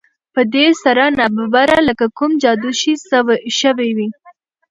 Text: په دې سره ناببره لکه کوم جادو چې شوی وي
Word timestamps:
په 0.33 0.41
دې 0.53 0.67
سره 0.83 1.03
ناببره 1.17 1.77
لکه 1.87 2.05
کوم 2.17 2.31
جادو 2.43 2.71
چې 2.79 2.91
شوی 3.59 3.89
وي 3.97 4.07